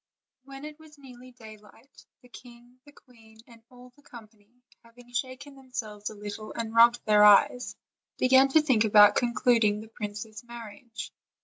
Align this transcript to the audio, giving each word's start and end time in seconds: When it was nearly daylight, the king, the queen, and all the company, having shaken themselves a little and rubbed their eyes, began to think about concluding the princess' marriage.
When 0.45 0.65
it 0.65 0.79
was 0.79 0.97
nearly 0.97 1.29
daylight, 1.31 2.07
the 2.23 2.27
king, 2.29 2.79
the 2.87 2.91
queen, 2.91 3.37
and 3.45 3.61
all 3.69 3.91
the 3.95 4.01
company, 4.01 4.49
having 4.83 5.13
shaken 5.13 5.53
themselves 5.53 6.09
a 6.09 6.15
little 6.15 6.51
and 6.53 6.73
rubbed 6.73 7.05
their 7.05 7.23
eyes, 7.23 7.75
began 8.17 8.49
to 8.49 8.63
think 8.63 8.83
about 8.83 9.15
concluding 9.15 9.79
the 9.79 9.89
princess' 9.89 10.43
marriage. 10.43 11.13